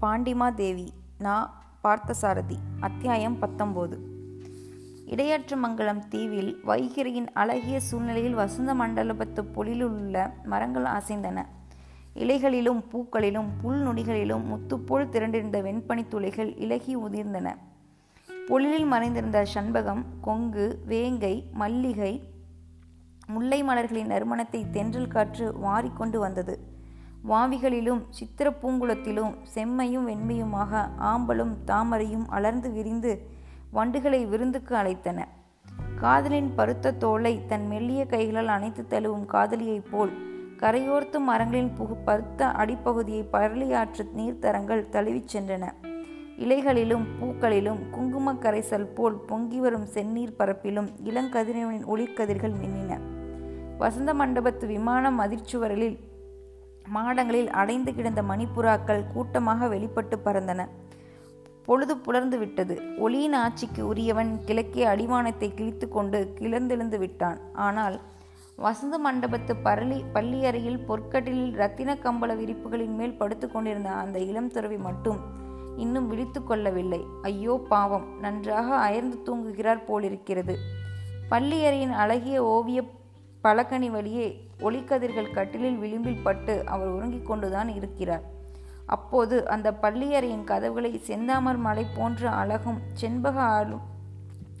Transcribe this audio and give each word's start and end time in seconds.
பாண்டிமாதேவி 0.00 0.88
நா. 1.18 1.62
பார்த்தசாரதி 1.84 2.56
அத்தியாயம் 2.80 3.36
பத்தொம்போது. 3.42 3.96
இடையாற்றுமங்கலம் 5.06 6.08
தீவில் 6.08 6.58
வைகிரியின் 6.66 7.26
அழகிய 7.32 7.80
சூழ்நிலையில் 7.80 8.34
வசந்த 8.34 8.74
மண்டலபத்து 8.74 9.44
பொழிலுள்ள 9.54 10.32
மரங்கள் 10.44 10.84
அசைந்தன. 10.84 11.46
இலைகளிலும் 12.14 12.84
பூக்களிலும் 12.92 13.48
புல் 13.62 13.86
நுனிகளிலும் 13.86 14.44
முத்துப்போல் 14.44 15.08
திரண்டிருந்த 15.08 15.62
வெண்பனி 15.62 16.08
துளைகள் 16.08 16.56
இலகி 16.56 16.96
உதிர்ந்தன. 16.96 17.54
பொழிலில் 18.48 18.86
மறைந்திருந்த 18.86 19.46
சண்பகம் 19.54 20.04
கொங்கு 20.20 20.82
வேங்கை 20.86 21.48
மல்லிகை 21.52 22.22
முல்லை 23.26 23.62
மலர்களின் 23.62 24.06
நறுமணத்தை 24.06 24.70
தென்றல் 24.70 25.08
காற்று 25.08 25.52
வாரிக்கொண்டு 25.52 26.18
வந்தது. 26.18 26.67
வாவிகளிலும் 27.26 28.02
சித்திர 28.10 28.50
பூங்குளத்திலும் 28.50 29.34
செம்மையும் 29.54 30.06
வெண்மையுமாக 30.06 30.88
ஆம்பலும் 30.98 31.56
தாமரையும் 31.66 32.24
அலர்ந்து 32.28 32.70
விரிந்து 32.70 33.26
வண்டுகளை 33.72 34.28
விருந்துக்கு 34.28 34.76
அழைத்தன. 34.76 35.24
காதலின் 35.96 36.54
பருத்த 36.54 36.92
தோலை 36.92 37.46
தன் 37.46 37.66
மெல்லிய 37.66 38.06
கைகளால் 38.06 38.46
அணைத்து 38.46 38.86
தழுவும் 38.90 39.26
காதலியைப் 39.26 39.84
போல் 39.90 40.12
கரையோர்த்து 40.56 41.18
மரங்களின் 41.18 41.72
புகு 41.78 41.96
பருத்த 42.04 42.46
அடிப்பகுதியை 42.46 43.26
பரளியாற்று 43.32 44.06
நீர்த்தரங்கள் 44.16 44.88
தழுவிச் 44.88 45.36
சென்றன. 45.36 45.72
இலைகளிலும் 46.38 47.04
பூக்களிலும் 47.20 47.90
குங்கும 47.90 48.32
கரைசல் 48.32 48.94
போல் 48.94 49.14
பொங்கி 49.14 49.60
வரும் 49.60 49.84
செந்நீர் 49.84 50.34
பரப்பிலும் 50.38 50.88
இளங்கதிரவனின் 51.04 51.84
ஒளிக்கதிர்கள் 51.84 52.54
மின்னின. 52.62 53.00
வசந்த 53.78 54.14
மண்டபத்து 54.14 54.66
விமானம் 54.66 55.20
அதிர்ச்சுவரலில் 55.20 55.98
மாடங்களில் 56.88 57.50
அடைந்து 57.50 57.94
கிடந்த 57.94 58.22
மணிப்புறாக்கள் 58.22 59.10
கூட்டமாக 59.12 59.68
வெளிப்பட்டு 59.68 60.16
பறந்தன. 60.16 60.60
பொழுது 61.64 61.98
புலர்ந்து 61.98 62.38
விட்டது. 62.38 62.74
ஒளியின் 62.98 63.32
ஆட்சிக்கு 63.32 63.86
உரியவன் 63.86 64.44
கிழக்கே 64.44 64.84
அடிவானத்தை 64.84 65.54
கிழித்து 65.54 65.88
கொண்டு 65.88 66.34
கிளர்ந்தெழுந்து 66.40 66.98
விட்டான். 66.98 67.38
ஆனால் 67.52 67.96
வசந்த 68.56 68.96
மண்டபத்து 68.98 69.52
பரளி 69.62 70.04
பள்ளி 70.12 70.44
அறையில் 70.44 70.84
பொற்கட்டிலில் 70.88 71.54
ரத்தின 71.54 71.90
கம்பள 71.96 72.30
விரிப்புகளின் 72.36 72.94
மேல் 72.94 73.16
படுத்து 73.16 73.50
கொண்டிருந்த 73.50 73.90
அந்த 73.94 74.18
இளம் 74.20 74.50
துறவி 74.50 74.76
மட்டும் 74.76 75.20
இன்னும் 75.76 76.06
விழித்து 76.06 76.44
கொள்ளவில்லை. 76.44 77.00
ஐயோ 77.22 77.54
பாவம்! 77.68 78.06
நன்றாக 78.20 78.68
அயர்ந்து 78.76 79.16
தூங்குகிறார் 79.26 79.84
போலிருக்கிறது. 79.84 80.54
பள்ளி 81.28 81.58
அறையின் 81.64 81.94
அழகிய 81.94 82.36
ஓவிய 82.44 82.80
பலகனி 83.44 83.90
வழியே 83.90 84.28
ஒளிக்கதிர்கள் 84.58 85.32
கட்டிலில் 85.32 85.76
விளிம்பில் 85.76 86.22
பட்டு 86.22 86.66
அவர் 86.66 86.88
உறங்கிக் 86.88 87.26
கொண்டுதான் 87.26 87.68
இருக்கிறார். 87.68 88.22
அப்போது 88.86 89.48
அந்த 89.48 89.72
பள்ளியறையின் 89.82 90.44
கதவுகளை 90.44 91.00
செந்தாமர் 91.06 91.58
மலை 91.58 91.86
போன்ற 91.96 92.30
அழகும் 92.30 92.80
செண்பக 92.92 93.40
ஆளும் 93.40 93.80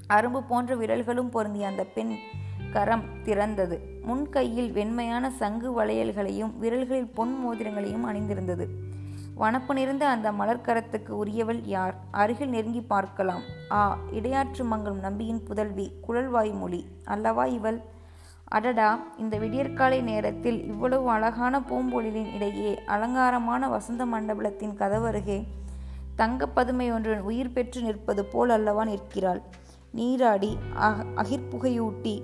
அரும்பு 0.08 0.40
போன்ற 0.48 0.74
விரல்களும் 0.76 1.30
பொருந்திய 1.30 1.66
அந்த 1.66 1.84
பெண் 1.84 2.14
கரம் 2.72 3.04
திறந்தது. 3.24 3.78
முன் 4.02 4.28
கையில் 4.28 4.72
வெண்மையான 4.72 5.30
சங்கு 5.30 5.82
வளையல்களையும் 5.82 6.52
விரல்களில் 6.62 7.14
பொன் 7.14 7.34
மோதிரங்களையும் 7.34 8.04
அணிந்திருந்தது. 8.04 8.66
வனப்பு 9.38 9.72
நிறைந்த 9.72 10.08
அந்த 10.08 10.32
மலர்க்கரத்துக்கு 10.32 11.08
உரியவள் 11.08 11.62
யார்? 11.64 11.94
அருகில் 12.10 12.48
நெருங்கி 12.48 12.80
பார்க்கலாம். 12.80 13.42
ஆ 13.70 13.98
இடையாற்று 14.12 14.64
மங்கலம் 14.64 15.00
நம்பியின் 15.00 15.42
புதல்வி 15.42 15.92
குழல்வாய் 16.00 16.52
மொழி. 16.52 16.86
அல்லவா 17.04 17.44
இவள்? 17.44 17.80
அடடா 18.48 18.90
இந்த 19.18 19.34
விடியற்காலை 19.38 20.00
நேரத்தில் 20.02 20.58
இவ்வளவு 20.64 21.06
அழகான 21.10 21.54
பூம்பொழிலின் 21.60 22.30
இடையே 22.34 22.70
அலங்காரமான 22.86 23.68
வசந்த 23.68 24.02
மண்டபத்தின் 24.06 24.74
கதவருகே 24.78 25.38
தங்கப்பதுமை 26.16 26.86
ஒன்றுடன் 26.94 27.26
உயிர் 27.30 27.52
பெற்று 27.52 27.80
நிற்பது 27.82 28.22
போல் 28.24 28.48
அல்லவா 28.48 28.84
நிற்கிறாள். 28.84 29.42
நீராடி 29.92 30.50
அக 30.86 31.04
அகிர்புகையூட்டி 31.22 32.14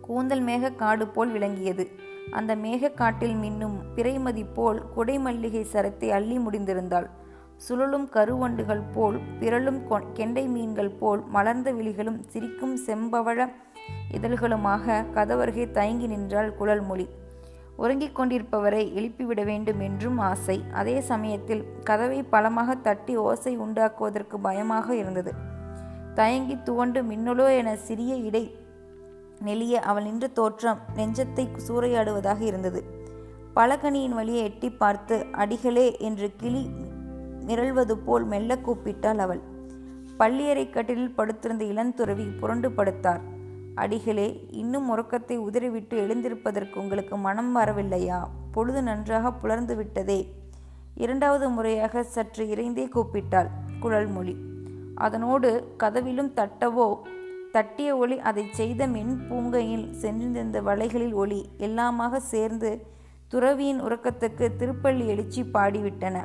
கூந்தல் 0.00 0.44
மேக 0.44 0.74
காடு 0.74 1.06
போல் 1.06 1.30
விளங்கியது. 1.30 1.84
அந்த 2.30 2.52
மேகக்காட்டில் 2.56 3.36
மின்னும் 3.42 3.76
பிறைமதி 3.96 4.44
போல் 4.54 4.80
குடை 4.94 5.16
மல்லிகை 5.18 5.64
சரத்தை 5.72 6.10
அள்ளி 6.10 6.36
முடிந்திருந்தாள். 6.38 7.08
சுழலும் 7.56 8.08
கருவண்டுகள் 8.08 8.84
போல் 8.94 9.16
பிறலும் 9.40 9.80
கெண்டை 10.14 10.44
மீன்கள் 10.48 10.92
போல் 11.00 11.22
மலர்ந்த 11.26 11.68
விழிகளும் 11.72 12.20
சிரிக்கும் 12.26 12.76
செம்பவழ 12.86 13.46
இதழ்களுமாக 14.12 15.04
கதவருகே 15.14 15.70
தயங்கி 15.70 16.06
நின்றாள் 16.06 16.54
குழல்மொழி. 16.54 17.08
உறங்கிக் 17.76 18.20
கொண்டிருப்பவரை 18.20 18.82
எழுப்பிவிட 18.94 19.44
வேண்டும் 19.44 19.80
என்றும் 19.80 20.18
ஆசை. 20.18 20.64
அதே 20.72 21.00
சமயத்தில் 21.00 21.64
கதவை 21.82 22.22
பலமாக 22.22 22.74
தட்டி 22.74 23.16
ஓசை 23.16 23.58
உண்டாக்குவதற்கு 23.58 24.38
பயமாக 24.40 24.96
இருந்தது. 24.96 25.32
தயங்கி 26.14 26.56
துவண்டு 26.62 27.02
மின்னலோ 27.02 27.56
என 27.56 27.76
சிறிய 27.76 28.14
இடை 28.14 28.56
நெளிய 29.44 29.72
அவள் 29.72 30.02
நின்ற 30.02 30.26
தோற்றம் 30.28 30.78
நெஞ்சத்தை 30.96 31.48
சூறையாடுவதாக 31.68 32.40
இருந்தது. 32.40 32.80
பலகனியின் 33.54 34.14
வழியை 34.14 34.42
எட்டி 34.42 34.70
பார்த்து 34.70 35.26
அடிகளே 35.32 35.96
என்று 35.98 36.32
கிளி 36.36 36.70
நிரழ்வது 37.46 37.92
போல் 37.92 38.24
மெல்ல 38.24 38.56
கூப்பிட்டாள் 38.56 39.16
அவள். 39.16 39.42
பள்ளியறை 40.16 40.70
கட்டிலில் 40.70 41.14
படுத்திருந்த 41.14 41.64
இளந்துறவி 41.64 42.26
புரண்டு 42.38 42.70
படுத்தார். 42.70 43.22
அடிகளே 43.78 44.26
இன்னும் 44.50 44.88
உறக்கத்தை 44.88 45.36
உதறிவிட்டு 45.38 45.96
எழுந்திருப்பதற்கு 46.06 46.76
உங்களுக்கு 46.76 47.16
மனம் 47.16 47.50
வரவில்லையா? 47.56 48.18
பொழுது 48.52 48.80
நன்றாக 48.82 49.32
புலர்ந்து 49.32 49.76
விட்டதே. 49.76 50.20
இரண்டாவது 50.94 51.48
முறையாக 51.48 52.02
சற்று 52.14 52.44
இறைந்தே 52.54 52.86
கூப்பிட்டாள் 52.88 53.50
குழல்மொழி. 53.80 54.34
அதனோடு 54.94 55.50
கதவிலும் 55.76 56.32
தட்டவோ 56.36 56.88
தட்டிய 57.52 57.90
ஒளி 57.96 58.16
அதை 58.20 58.44
செய்த 58.50 58.86
மென் 58.86 59.14
பூங்கையில் 59.28 59.86
சென்றிருந்த 59.92 60.58
வலைகளில் 60.62 61.14
ஒளி 61.14 61.40
எல்லாமாக 61.58 62.16
சேர்ந்து 62.32 62.70
துறவியின் 63.32 63.80
உறக்கத்துக்கு 63.82 64.46
திருப்பள்ளி 64.56 65.06
எழுச்சி 65.06 65.42
பாடிவிட்டன. 65.54 66.16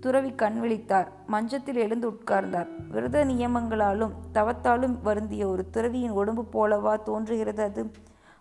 துறவி 0.00 0.34
கண் 0.34 0.58
விழித்தார். 0.62 1.06
மஞ்சத்தில் 1.26 1.76
எழுந்து 1.76 2.10
உட்கார்ந்தார். 2.10 2.68
விரத 2.88 3.24
நியமங்களாலும் 3.24 4.10
தவத்தாலும் 4.34 5.00
வருந்திய 5.02 5.48
ஒரு 5.48 5.70
துறவியின் 5.70 6.10
உடம்பு 6.10 6.44
போலவா 6.52 7.02
தோன்றுகிறது 7.02 7.62
அது? 7.62 7.90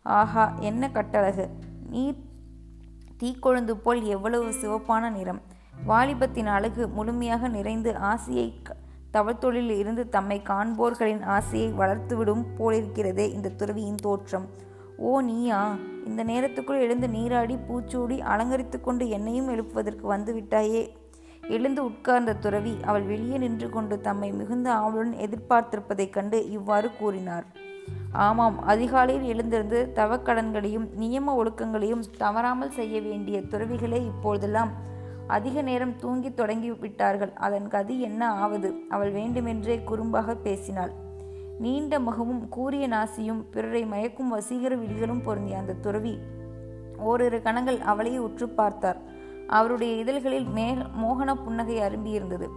ஆஹா 0.04 0.54
என்ன 0.60 0.90
கட்டழகு. 0.94 1.48
நீர் 1.90 2.16
தீக்கொழுந்து 3.20 3.72
போல் 3.72 4.04
எவ்வளவு 4.04 4.52
சிவப்பான 4.52 5.12
நிறம். 5.12 5.42
வாலிபத்தின் 5.88 6.46
அழகு 6.46 6.88
முழுமையாக 6.88 7.48
நிறைந்து 7.48 7.96
ஆசையை 7.96 8.62
தவத்தொழில் 9.14 9.78
இருந்து 9.78 10.10
தம்மை 10.10 10.42
காண்போர்களின் 10.42 11.24
ஆசையை 11.24 11.74
வளர்த்துவிடும் 11.74 12.46
போலிருக்கிறதே 12.58 13.30
இந்த 13.32 13.50
துறவியின் 13.50 13.96
தோற்றம். 13.96 14.46
ஓ 14.98 15.22
நீயா? 15.22 15.76
இந்த 16.06 16.24
நேரத்துக்குள் 16.24 16.80
எழுந்து 16.80 17.10
நீராடி 17.10 17.56
பூச்சூடி 17.56 18.20
அலங்கரித்து 18.20 18.82
கொண்டு 18.82 19.10
என்னையும் 19.10 19.50
எழுப்புவதற்கு 19.50 20.02
வந்து 20.02 20.34
விட்டாயே 20.34 20.90
எழுந்து 21.50 21.84
உட்கார்ந்த 21.84 22.36
துறவி 22.36 22.78
அவள் 22.86 23.02
வெளியே 23.02 23.38
நின்று 23.38 23.70
கொண்டு 23.70 24.02
தம்மை 24.02 24.32
மிகுந்த 24.32 24.74
ஆவலுடன் 24.74 25.14
எதிர்பார்த்திருப்பதைக் 25.26 26.10
கண்டு 26.10 26.50
இவ்வாறு 26.50 26.90
கூறினார். 27.00 27.46
ஆமாம் 28.12 28.64
அதிகாலையில் 28.64 29.28
எழுந்திருந்து 29.28 29.92
தவக்கடன்களையும் 29.96 30.88
நியம 31.00 31.34
ஒழுக்கங்களையும் 31.38 32.04
தவறாமல் 32.18 32.72
செய்ய 32.72 33.02
வேண்டிய 33.02 33.40
துறவிகளே 33.40 34.06
இப்பொழுதெல்லாம் 34.06 34.72
அதிக 35.28 35.62
நேரம் 35.62 35.96
தூங்கி 35.96 36.34
தொடங்கி 36.34 36.72
விட்டார்கள். 36.72 37.34
அதன் 37.34 37.68
கதி 37.68 38.02
என்ன 38.02 38.32
ஆவது? 38.32 38.74
அவள் 38.90 39.12
வேண்டுமென்றே 39.12 39.82
குறும்பாக 39.88 40.36
பேசினாள். 40.44 40.92
நீண்ட 41.60 42.00
முகமும் 42.00 42.50
கூரிய 42.50 42.88
நாசியும் 42.88 43.44
பிறரை 43.52 43.86
மயக்கும் 43.86 44.34
வசீகர 44.34 44.76
விழிகளும் 44.76 45.24
பொருந்திய 45.24 45.58
அந்த 45.58 45.74
துறவி 45.74 46.18
ஓரிரு 46.98 47.42
கணங்கள் 47.42 47.80
அவளையே 47.80 48.18
உற்று 48.18 48.50
பார்த்தார். 48.50 49.16
அவருடைய 49.48 49.96
இதழ்களில் 49.96 50.46
மே 50.46 50.78
மோகன 51.02 51.36
புன்னகை 51.36 51.80
அரும்பியிருந்தது 51.82 52.48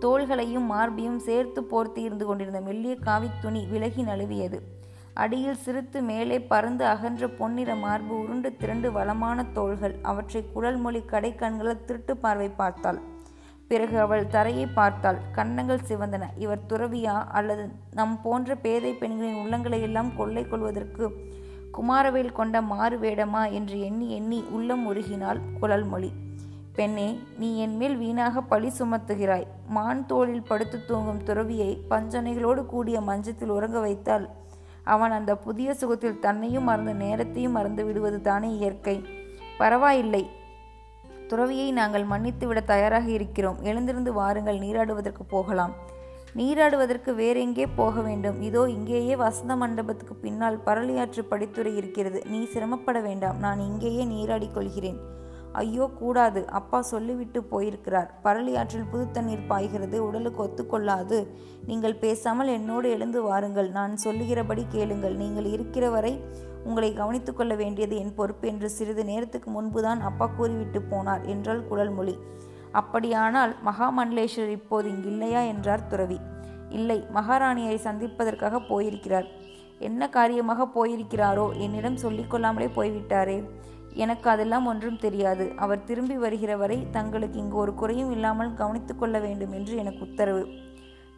தோள்களையும் 0.00 0.70
மார்பையும் 0.70 1.16
சேர்த்து 1.16 1.62
போர்த்தி 1.62 1.98
இருந்து 1.98 2.26
கொண்டிருந்த 2.26 2.60
மெல்லிய 2.60 2.96
காவித்துணி 3.06 3.68
விலகி 3.68 4.02
நழுவியது. 4.02 4.58
அடியில் 5.14 5.56
சிரித்து 5.56 6.02
மேலே 6.02 6.40
பறந்து 6.40 6.84
அகன்ற 6.84 7.28
பொன்னிற 7.28 7.74
மார்பு 7.74 8.18
உருண்டு 8.18 8.56
திரண்டு 8.56 8.92
வளமான 8.92 9.44
தோள்கள் 9.44 9.94
அவற்றை 10.02 10.50
குழல் 10.52 10.76
மொழி 10.76 11.04
கடை 11.04 11.34
கண்களால் 11.34 11.84
திருட்டு 11.84 12.16
பார்வை 12.16 12.48
பார்த்தாள். 12.48 12.98
பிறகு 13.68 13.98
அவள் 13.98 14.26
தரையை 14.26 14.66
பார்த்தாள். 14.66 15.18
கன்னங்கள் 15.32 15.86
சிவந்தன. 15.88 16.24
இவர் 16.36 16.66
துறவியா 16.68 17.28
அல்லது 17.28 17.70
நம் 17.94 18.20
போன்ற 18.22 18.54
பேதை 18.54 18.92
பெண்களின் 18.92 19.40
உள்ளங்களை 19.44 19.80
எல்லாம் 19.80 20.16
கொள்ளை 20.16 20.48
கொள்வதற்கு 20.48 21.06
குமாரவேல் 21.72 22.32
கொண்ட 22.32 22.62
மாறு 22.62 22.98
வேடமா 22.98 23.52
என்று 23.52 23.80
எண்ணி 23.80 24.10
எண்ணி 24.10 24.44
உள்ளம் 24.50 24.84
உருகினாள் 24.90 25.40
குழல்மொழி 25.60 26.10
பெண்ணே 26.76 27.18
நீ 27.38 27.58
என்மேல் 27.58 27.96
வீணாக 27.96 28.40
பழி 28.40 28.70
சுமத்துகிறாய். 28.78 29.46
மான் 29.68 30.06
தோளில் 30.06 30.42
படுத்து 30.42 30.84
தூங்கும் 30.84 31.22
துறவியை 31.22 31.84
பஞ்சனைகளோடு 31.90 32.66
கூடிய 32.66 33.00
மஞ்சத்தில் 33.00 33.48
உறங்க 33.48 33.78
வைத்தால் 33.78 34.28
அவன் 34.84 35.10
அந்த 35.10 35.36
புதிய 35.36 35.74
சுகத்தில் 35.74 36.18
தன்னையும் 36.18 36.64
மறந்து 36.64 36.94
நேரத்தையும் 36.94 37.52
மறந்து 37.52 37.84
விடுவது 37.84 38.20
தானே 38.20 38.56
இயற்கை. 38.56 39.04
பரவாயில்லை. 39.58 40.30
துறவியை 41.26 41.72
நாங்கள் 41.72 42.04
மன்னித்து 42.04 42.46
விட 42.46 42.60
தயாராக 42.60 43.08
இருக்கிறோம். 43.08 43.56
எழுந்திருந்து 43.62 44.12
வாருங்கள் 44.12 44.58
நீராடுவதற்கு 44.58 45.24
போகலாம். 45.28 45.74
நீராடுவதற்கு 46.34 47.14
வேறெங்கே 47.14 47.66
போக 47.76 48.00
வேண்டும்? 48.00 48.42
இதோ 48.42 48.68
இங்கேயே 48.68 49.16
வசந்த 49.16 49.56
மண்டபத்துக்கு 49.56 50.14
பின்னால் 50.14 50.62
பரளியாற்று 50.66 51.22
படித்துறை 51.30 51.74
இருக்கிறது. 51.74 52.22
நீ 52.26 52.44
சிரமப்பட 52.44 53.00
வேண்டாம். 53.00 53.38
நான் 53.38 53.60
இங்கேயே 53.60 54.04
நீராடிக் 54.04 54.54
கொள்கிறேன். 54.54 55.22
ஐயோ 55.54 55.86
கூடாது 55.98 56.40
அப்பா 56.58 56.78
சொல்லிவிட்டு 56.82 57.40
போயிருக்கிறார். 57.42 58.08
பரளியாற்றில் 58.22 58.90
புது 58.90 59.04
தண்ணீர் 59.10 59.48
பாய்கிறது 59.48 59.98
உடலுக்கு 60.06 60.40
ஒத்துக்கொள்ளாது. 60.44 61.18
நீங்கள் 61.66 61.96
பேசாமல் 61.96 62.48
என்னோடு 62.48 62.88
எழுந்து 62.90 63.22
வாருங்கள். 63.22 63.70
நான் 63.70 63.94
சொல்லுகிறபடி 63.96 64.64
கேளுங்கள். 64.68 65.16
நீங்கள் 65.16 65.44
இருக்கிற 65.44 65.90
வரை 65.90 66.14
உங்களை 66.64 66.90
கவனித்துக் 66.92 67.36
கொள்ள 67.36 67.54
வேண்டியது 67.54 67.94
என் 67.96 68.14
பொறுப்பு 68.14 68.48
என்று 68.48 68.68
சிறிது 68.70 69.04
நேரத்துக்கு 69.04 69.48
முன்புதான் 69.50 70.00
அப்பா 70.00 70.26
கூறிவிட்டு 70.26 70.80
போனார் 70.90 71.24
என்றாள் 71.26 71.66
குழல்மொழி 71.68 72.14
அப்படியானால் 72.72 73.52
மகாமண்டலேஸ்வரர் 73.66 74.54
இப்போது 74.58 74.86
இங்கில்லையா? 74.90 75.42
என்றார் 75.46 75.86
துறவி. 75.86 76.18
இல்லை 76.70 76.98
மகாராணியை 77.14 77.74
சந்திப்பதற்காக 77.74 78.60
போயிருக்கிறார். 78.60 79.28
என்ன 79.78 80.08
காரியமாக 80.08 80.66
போயிருக்கிறாரோ? 80.74 81.46
என்னிடம் 81.58 82.02
சொல்லிக்கொள்ளாமலே 82.02 82.68
போய்விட்டாரே. 82.76 83.38
எனக்கு 83.94 84.30
அதெல்லாம் 84.30 84.66
ஒன்றும் 84.66 84.98
தெரியாது. 84.98 85.52
அவர் 85.56 85.84
திரும்பி 85.84 86.16
வருகிற 86.16 86.56
வரை 86.56 86.86
தங்களுக்கு 86.90 87.38
இங்கு 87.38 87.56
ஒரு 87.56 87.74
குறையும் 87.74 88.10
இல்லாமல் 88.10 88.54
கவனித்துக் 88.54 88.98
கொள்ள 88.98 89.18
வேண்டும் 89.18 89.52
என்று 89.52 89.76
எனக்கு 89.76 90.00
உத்தரவு. 90.00 90.46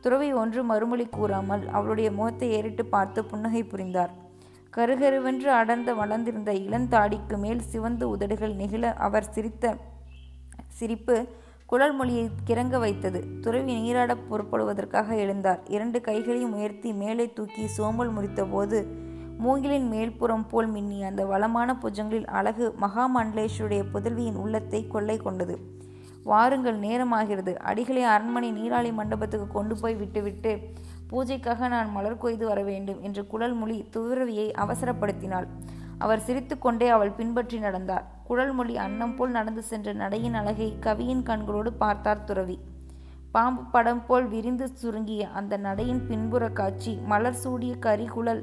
துறவி 0.00 0.32
ஒன்று 0.32 0.62
மறுமொழி 0.64 1.06
கூறாமல் 1.06 1.68
அவளுடைய 1.68 2.10
முகத்தை 2.10 2.50
ஏறிட்டு 2.50 2.84
பார்த்து 2.84 3.24
புன்னகை 3.24 3.62
புரிந்தார். 3.62 4.10
கருகருவென்று 4.76 5.50
அடர்ந்த 5.52 5.94
வளர்ந்திருந்த 5.94 6.52
இளந்தாடிக்கு 6.52 7.38
மேல் 7.38 7.60
சிவந்து 7.60 8.08
உதடுகள் 8.08 8.54
நெகிழ 8.54 8.82
அவர் 8.94 9.24
சிரித்த 9.24 9.76
சிரிப்பு 10.68 11.26
குழல் 11.66 11.94
மொழியை 11.94 12.28
கிறங்க 12.46 12.78
வைத்தது. 12.78 13.24
துறவி 13.40 13.74
நீராடப் 13.74 14.26
புறப்படுவதற்காக 14.30 15.14
எழுந்தார். 15.14 15.58
இரண்டு 15.68 16.00
கைகளையும் 16.00 16.54
உயர்த்தி 16.54 16.92
மேலே 16.92 17.32
தூக்கி 17.32 17.66
சோம்பல் 17.66 18.14
முறித்தபோது 18.14 18.84
மூங்கிலின் 19.44 19.88
மேல்புறம் 19.92 20.46
போல் 20.48 20.68
மின்னிய 20.74 21.06
அந்த 21.06 21.26
வளமான 21.26 21.70
புஜங்களில் 21.82 22.28
அழகு 22.38 22.66
மகாமண்டலேஸ்வருடைய 22.80 23.82
புதல்வியின் 23.94 24.38
உள்ளத்தை 24.42 24.80
கொள்ளை 24.86 25.16
கொண்டது. 25.16 25.56
வாருங்கள் 26.24 26.78
நேரமாகிறது. 26.78 27.52
அடிகளை 27.70 28.02
அரண்மனை 28.14 28.50
நீராளி 28.50 28.90
மண்டபத்துக்கு 28.92 29.48
கொண்டு 29.48 29.74
போய் 29.80 29.94
விட்டுவிட்டு 29.94 30.52
பூஜைக்காக 31.10 31.68
நான் 31.68 31.90
மலர் 31.90 32.18
கொய்து 32.18 32.46
வர 32.46 32.62
வேண்டும் 32.62 33.02
என்று 33.02 33.26
குழல்மொழி 33.26 33.76
துறவியை 33.90 34.48
அவசரப்படுத்தினாள். 34.52 35.46
அவர் 35.98 36.20
சிரித்துக்கொண்டே 36.20 36.88
அவள் 36.88 37.10
பின்பற்றி 37.10 37.58
நடந்தார். 37.58 38.06
குழல்மொழி 38.24 38.74
அன்னம் 38.76 39.14
போல் 39.16 39.30
நடந்து 39.30 39.62
சென்ற 39.62 39.92
நடையின் 39.92 40.34
அழகை 40.34 40.78
கவியின் 40.78 41.22
கண்களோடு 41.22 41.72
பார்த்தார் 41.72 42.24
துறவி. 42.24 42.58
பாம்பு 43.30 43.62
படம் 43.70 44.04
போல் 44.06 44.26
விரிந்து 44.28 44.66
சுருங்கிய 44.68 45.22
அந்த 45.28 45.56
நடையின் 45.56 46.06
பின்புற 46.06 46.44
காட்சி 46.48 46.92
மலர் 47.06 47.40
சூடிய 47.42 47.74
கரிகுழல் 47.80 48.42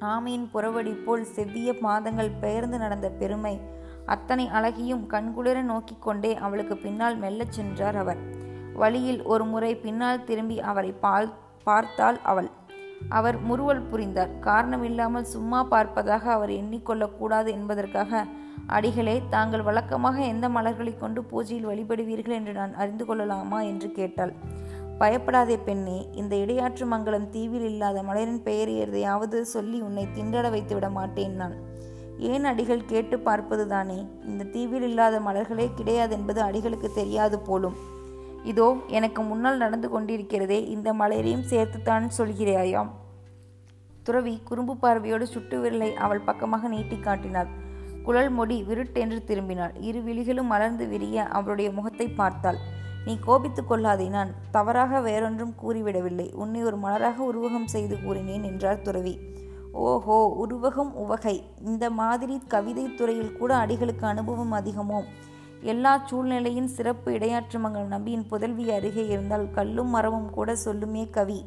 ஆமையின் 0.00 0.48
புறவடி 0.54 1.04
போல் 1.04 1.24
செவ்விய 1.24 1.78
பாதங்கள் 1.78 2.30
பெயர்ந்து 2.30 2.78
நடந்த 2.78 3.08
பெருமை. 3.08 3.60
அத்தனை 4.06 4.48
அழகியும் 4.52 5.06
கண்குளிர 5.10 5.62
நோக்கிக் 5.62 6.02
கொண்டே 6.02 6.36
அவளுக்கு 6.36 6.76
பின்னால் 6.76 7.18
மெல்லச் 7.18 7.52
சென்றார் 7.52 7.96
அவர். 7.96 8.16
வழியில் 8.74 9.22
ஒரு 9.22 9.44
முறை 9.44 9.76
பின்னால் 9.76 10.24
திரும்பி 10.24 10.60
அவரை 10.60 10.92
பால் 10.92 11.32
பார்த்தாள் 11.64 12.18
அவள். 12.22 12.50
அவர் 13.08 13.40
முறுவல் 13.40 13.82
புரிந்தார். 13.82 14.38
காரணமில்லாமல் 14.38 15.24
சும்மா 15.24 15.66
பார்ப்பதாக 15.70 16.22
அவர் 16.22 16.50
எண்ணிக்கொள்ளக்கூடாது 16.50 17.50
என்பதற்காக 17.50 18.26
அடிகளே 18.66 19.22
தாங்கள் 19.30 19.62
வழக்கமாக 19.62 20.20
எந்த 20.20 20.48
மலர்களை 20.48 20.98
கொண்டு 20.98 21.20
பூஜையில் 21.20 21.68
வழிபடுவீர்கள் 21.70 22.38
என்று 22.40 22.52
நான் 22.52 22.74
அறிந்து 22.74 23.04
கொள்ளலாமா? 23.04 23.60
என்று 23.60 23.92
கேட்டாள். 23.92 24.32
பயப்படாதே 25.00 25.56
பெண்ணே 25.66 25.98
இந்த 26.20 26.32
இடையாற்று 26.36 26.84
மங்கலம் 26.92 27.28
தீவில் 27.34 27.66
இல்லாத 27.68 27.98
மலரின் 28.02 28.42
பெயர் 28.42 28.72
எதையாவது 28.84 29.38
சொல்லி 29.52 29.78
உன்னை 29.80 30.04
திண்டட 30.16 30.46
வைத்து 30.50 30.74
விட 30.74 30.88
மாட்டேன் 30.88 31.36
நான். 31.40 31.54
ஏன் 32.30 32.46
அடிகள் 32.50 32.88
கேட்டு 32.90 33.16
பார்ப்பது 33.18 33.64
தானே? 33.66 33.98
இந்த 34.30 34.48
தீவில் 34.54 34.82
இல்லாத 34.82 35.20
மலர்களே 35.20 35.66
கிடையாது 35.78 36.12
என்பது 36.18 36.40
அடிகளுக்கு 36.48 36.88
தெரியாது 36.98 37.38
போலும். 37.38 37.76
இதோ 38.44 38.66
எனக்கு 38.88 39.22
முன்னால் 39.22 39.62
நடந்து 39.62 39.88
கொண்டிருக்கிறதே 39.88 40.58
இந்த 40.74 40.92
மலரையும் 40.92 41.46
சேர்த்துத்தான் 41.52 42.08
சொல்கிறாயாம். 42.18 42.90
துறவி 44.02 44.34
குறும்பு 44.48 44.74
பார்வையோடு 44.76 45.26
சுட்டு 45.26 45.56
விரலை 45.62 45.90
அவள் 46.04 46.26
பக்கமாக 46.28 46.68
நீட்டி 46.68 46.98
காட்டினாள். 46.98 47.50
குழல் 48.02 48.30
மொடி 48.30 48.58
விருட்டென்று 48.68 49.18
திரும்பினாள். 49.30 49.74
இரு 49.88 50.00
விழிகளும் 50.00 50.52
மலர்ந்து 50.54 50.86
விரிய 50.86 51.26
அவருடைய 51.38 51.70
முகத்தை 51.70 52.08
பார்த்தாள். 52.20 52.60
நீ 53.04 53.18
கோபித்துக் 53.20 53.68
கொள்ளாதே. 53.68 54.08
நான் 54.08 54.34
தவறாக 54.50 55.00
வேறொன்றும் 55.00 55.54
கூறிவிடவில்லை. 55.62 56.34
உன்னை 56.34 56.64
ஒரு 56.64 56.76
மலராக 56.76 57.14
உருவகம் 57.32 57.64
செய்து 57.64 58.02
கூறினேன் 58.02 58.42
என்றார் 58.42 58.82
துறவி. 58.82 59.18
ஓஹோ 59.72 60.46
உருவகம் 60.46 60.92
உவகை. 60.94 61.42
இந்த 61.64 61.90
மாதிரி 61.90 62.42
கவிதை 62.48 62.94
துறையில் 62.94 63.32
கூட 63.32 63.56
அடிகளுக்கு 63.56 64.02
அனுபவம் 64.02 64.52
அதிகமோ? 64.52 65.02
எல்லா 65.60 66.02
சூழ்நிலையின் 66.06 66.66
சிறப்பு 66.66 67.12
இடையாற்றுமங்கள் 67.12 67.86
நம்பியின் 67.86 68.26
புதல்வி 68.26 68.70
அருகே 68.70 69.06
இருந்தால் 69.06 69.50
கல்லும் 69.50 69.88
மரமும் 69.88 70.30
கூட 70.30 70.56
சொல்லுமே 70.64 71.10
கவி. 71.10 71.44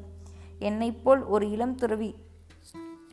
என்னைப்போல் 0.60 1.28
ஒரு 1.28 1.52
இளம் 1.52 1.76
துறவி 1.76 2.16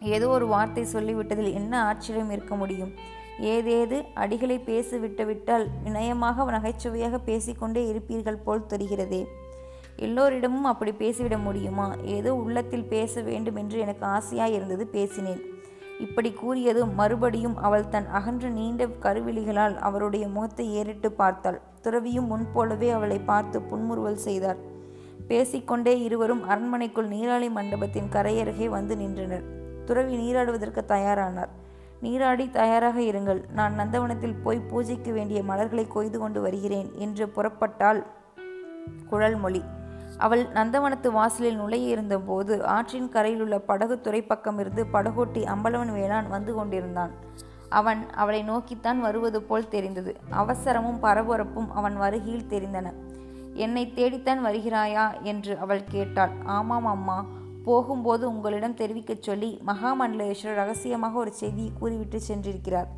ஏதோ 0.01 0.29
ஒரு 0.29 0.47
வார்த்தை 0.47 0.85
சொல்லிவிட்டதில் 0.93 1.53
என்ன 1.53 1.85
ஆச்சரியம் 1.85 2.31
இருக்க 2.31 2.55
முடியும்? 2.57 2.93
ஏதேது 3.41 4.05
அடிகளை 4.15 4.65
பேசி 4.65 4.97
விட்டுவிட்டால் 4.97 5.67
வினயமாக 5.85 6.45
நகைச்சுவையாக 6.51 7.19
பேசிக்கொண்டே 7.19 7.83
இருப்பீர்கள் 7.93 8.43
போல் 8.45 8.69
தெரிகிறதே. 8.69 9.27
எல்லோரிடமும் 9.97 10.65
அப்படி 10.65 10.93
பேசிவிட 10.93 11.39
முடியுமா? 11.39 11.95
ஏதோ 12.05 12.35
உள்ளத்தில் 12.35 12.85
பேச 12.85 13.23
வேண்டும் 13.23 13.57
என்று 13.57 13.79
எனக்கு 13.79 14.07
ஆசையாய் 14.07 14.53
இருந்தது 14.53 14.87
பேசினேன். 14.87 15.41
இப்படி 15.99 16.35
கூறியதும் 16.43 16.95
மறுபடியும் 16.95 17.57
அவள் 17.57 17.89
தன் 17.89 18.07
அகன்ற 18.07 18.49
நீண்ட 18.49 18.87
கருவிழிகளால் 18.87 19.77
அவருடைய 19.79 20.29
முகத்தை 20.29 20.75
ஏறிட்டு 20.75 21.13
பார்த்தாள். 21.13 21.61
துறவியும் 21.83 22.27
முன்போலவே 22.27 22.91
அவளை 22.91 23.19
பார்த்து 23.19 23.63
புன்முறுவல் 23.63 24.17
செய்தார். 24.17 24.57
பேசிக்கொண்டே 25.29 26.03
இருவரும் 26.03 26.45
அரண்மனைக்குள் 26.49 27.09
நீராளி 27.09 27.51
மண்டபத்தின் 27.51 28.13
கரையருகே 28.13 28.69
வந்து 28.69 28.97
நின்றனர். 28.97 29.45
துறவி 29.85 30.17
நீராடுவதற்கு 30.17 30.85
தயாரானார். 30.89 31.53
நீராடி 32.01 32.51
தயாராக 32.51 33.01
இருங்கள். 33.01 33.51
நான் 33.53 33.79
நந்தவனத்தில் 33.79 34.43
போய் 34.43 34.59
பூஜைக்கு 34.59 35.13
வேண்டிய 35.13 35.43
மலர்களை 35.43 35.87
கொய்து 35.87 36.19
கொண்டு 36.19 36.41
வருகிறேன் 36.41 36.91
என்று 36.95 37.33
புறப்பட்டாள் 37.37 38.03
குழல் 39.09 39.37
மொழி 39.37 39.65
அவள் 40.19 40.47
நந்தவனத்து 40.47 41.09
வாசலில் 41.09 41.57
நுழைய 41.57 41.89
இருந்தபோது 41.89 42.67
ஆற்றின் 42.67 43.09
கரையில் 43.09 43.43
உள்ள 43.43 43.59
படகு 43.59 44.01
துறைப்பக்கமிருந்து 44.05 44.85
படகோட்டி 44.93 45.45
அம்பலவன் 45.45 45.93
வேளான் 45.93 46.29
வந்து 46.29 46.55
கொண்டிருந்தான். 46.55 47.11
அவன் 47.69 48.11
அவளை 48.11 48.43
நோக்கித்தான் 48.43 49.01
வருவது 49.01 49.43
போல் 49.43 49.69
தெரிந்தது. 49.69 50.17
அவசரமும் 50.31 51.03
பரபரப்பும் 51.03 51.69
அவன் 51.75 51.97
வருகையில் 51.97 52.49
தெரிந்தன. 52.49 52.93
என்னை 53.55 53.93
தேடித்தான் 53.93 54.45
வருகிறாயா? 54.47 55.21
என்று 55.23 55.59
அவள் 55.59 55.85
கேட்டாள். 55.85 56.31
ஆமாம் 56.45 56.85
அம்மா. 56.85 57.27
போகும்போது 57.65 58.35
உங்களிடம் 58.35 58.75
தெரிவிக்கச் 58.75 59.23
சொல்லி 59.23 59.61
மகாமண்டலேஸ்வரர் 59.67 60.55
ரகசியமாக 60.55 61.19
ஒரு 61.19 61.33
செய்தியை 61.33 61.71
கூறிவிட்டு 61.79 62.21
சென்றிருக்கிறார். 62.29 62.89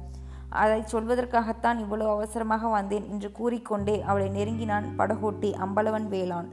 அதை 0.48 0.80
சொல்வதற்காகத்தான் 0.92 1.78
இவ்வளவு 1.78 2.10
அவசரமாக 2.10 2.68
வந்தேன் 2.68 3.08
என்று 3.08 3.32
கூறிக்கொண்டே 3.32 4.02
அவளை 4.02 4.28
நெருங்கினான் 4.28 4.86
படகோட்டி 4.98 5.52
அம்பலவன் 5.66 6.08
வேளான் 6.08 6.48